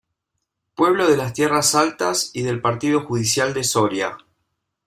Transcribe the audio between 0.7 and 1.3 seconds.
Pueblo de la